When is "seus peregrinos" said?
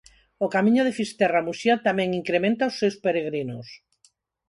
2.79-3.67